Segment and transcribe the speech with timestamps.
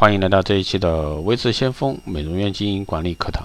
[0.00, 3.44] 欢迎来到这一期的微智先锋美容院经营管理课堂。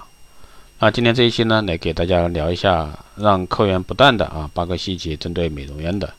[0.78, 6.14] 那今天这一期呢，来给大家聊一下让客源不断的啊八个细节，针对美容院的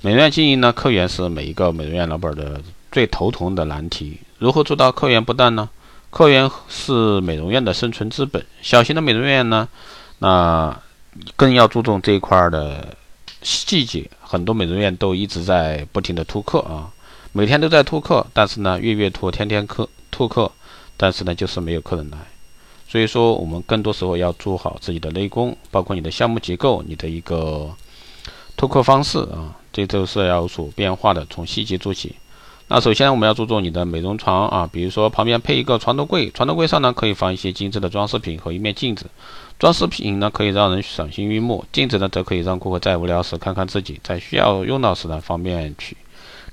[0.00, 2.58] 美容院经营呢，客源是每一个美容院老板的
[2.90, 4.18] 最头疼的难题。
[4.38, 5.68] 如何做到客源不断呢？
[6.08, 8.42] 客源是美容院的生存资本。
[8.62, 9.68] 小型的美容院呢，
[10.20, 10.74] 那
[11.36, 12.96] 更要注重这一块的
[13.42, 14.10] 细节。
[14.22, 16.88] 很多美容院都一直在不停的突客啊。
[17.36, 20.50] 每天都在拓客，但是呢，月月拓，天天客拓客，
[20.96, 22.16] 但是呢，就是没有客人来。
[22.88, 27.70] 所以说，我们更多时候要做好自己的内功，包括你的项目结构、你的一个
[28.56, 31.26] 拓客方式啊，这都是要有所变化的。
[31.28, 32.16] 从细节做起。
[32.68, 39.04] 那首先我们要注重你的美容床啊，比如说旁边配一个床头柜，床头柜上呢可以放一些精致的装饰品和一面镜子。
[39.58, 45.94] 装饰品呢可以让人赏心悦目，镜子呢则可以让顾客在无聊时看看自己，在需要用到时呢方便取。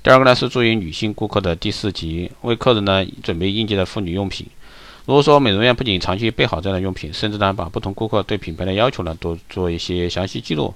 [0.04, 4.46] 第二个呢是作为女性顾客的第四级，为客人呢准备应季的妇女用品。
[5.06, 10.74] 如果说美容院不仅长期备好这样的用品，甚至呢把不同顾客对品牌的要求呢都做一些详细记录，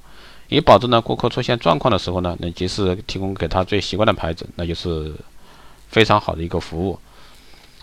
[0.48, 5.12] 以保证呢顾客出现状况的时候呢能及时提供给他最习惯的牌子，那就是
[5.88, 6.98] 非常好的一个服务。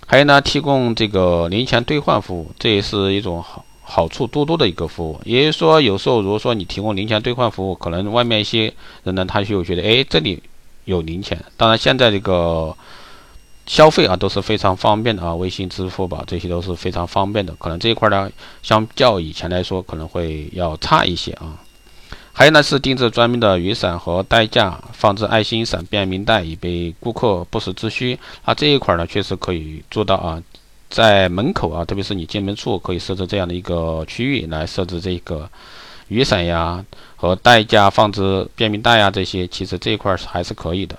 [0.07, 5.21] 还有呢提供这个零钱兑换服务，这也是一种好好处多多的一个服务。
[5.23, 10.41] 也就是说，有时候如果说你提供零钱兑换服务，可能外面一些人呢他就觉得，哎，这里。
[10.85, 12.75] 有零钱，当然现在这个
[13.65, 17.53] 消费啊都是非常方便的啊，微信、支付宝这些都是非常方便的。
[17.55, 21.59] 可能这一块呢，相较以前来说，可能会要差一些啊。
[22.31, 28.19] 还有呢是定制专门的雨伞和带架，放置爱心伞、便民袋，以备顾客不时之需。
[28.43, 30.41] 啊，这一块呢确实可以做到啊，
[30.89, 35.49] 在门口啊，特别是你进门处，可以设置这样的一个区域来设置这个。
[36.07, 36.83] 雨伞呀，
[37.15, 40.97] 和代驾放置便民袋呀，这些其实这一块还是可以的。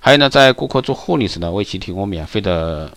[0.00, 2.90] 还有呢，在顾客做护理时呢，为其提供免费的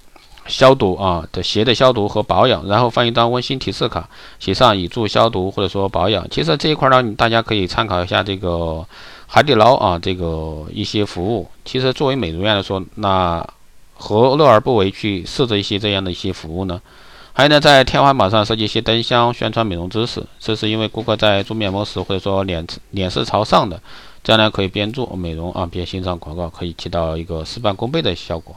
[0.47, 6.27] 消毒啊的鞋的消毒和保养，然后放一张温馨提示卡，写上已做消毒或者说保养。
[6.29, 8.85] 其实这一块呢，大家可以参考一下这个
[9.27, 11.47] 海底捞啊，这个一些服务。
[11.63, 13.47] 其实作为美容院来说，那
[13.93, 16.81] 何乐而不为去设置一些这样的一些服务呢？
[17.37, 20.25] 还有呢，在天花板上设计一些灯箱，宣传美容知识。
[20.39, 23.77] 这是因为顾客在做面膜时，或者说脸脸是朝上的，
[24.23, 28.55] 这样呢可以边做美容啊边欣赏广告，可以起到一个事半功倍的效果。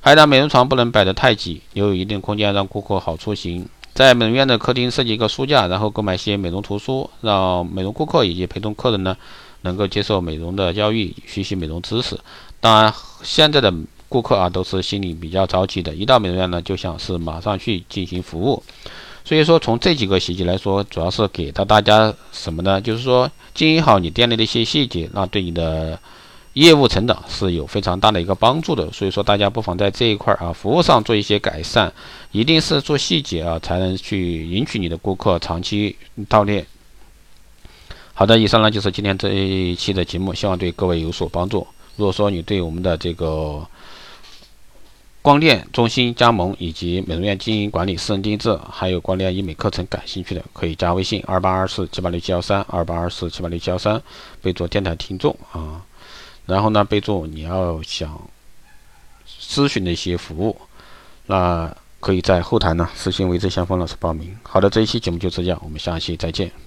[0.00, 3.68] 还有呢，美容床不能摆得太挤，留有一定空间让顾客好出行。
[3.92, 9.16] 在美容院的客厅设计一个书架，然后购买一些美容图书，让美容顾客以及陪同客人呢
[9.62, 12.16] 能够接受美容的教育，学习美容知识。
[12.60, 12.94] 当然，
[13.24, 13.74] 现在的。
[14.08, 18.62] 顾客啊，都是心里比较着急的，一到美容院呢，就想是马上去进行服务。
[19.24, 22.80] 所以说，从这几个细节来说，主要是给到大家什么呢？
[22.80, 25.98] 就是说，经营好你店内的一些细节，那对你的
[26.52, 28.88] 业务成长是有非常大的一个帮助的。
[28.92, 31.92] 所以说，大家不妨在这一块啊，服务上做一些改善，
[32.30, 35.96] 一定是做细节啊，才能去赢取你的顾客长期
[36.28, 36.64] 到店。
[38.14, 41.66] 好的，以上呢就是今天这一期的节目，希望对各位有所帮助。
[41.96, 43.66] 如果说你对我们的这个
[45.22, 54.00] 光电中心加盟以及美容院经营管理、私人定制，还有光电医美课程感兴趣的，可以加微信二八二四七八六七幺三二八二四七八六七幺三，
[54.40, 55.84] 备注电台听众啊。
[56.44, 58.20] 然后呢，备注你要想
[59.26, 60.56] 咨询的一些服务，
[61.26, 64.38] 那可以在后台呢私信为这先锋老师报名。
[64.44, 66.65] 好的，这一期节目就这样，我们下期再见。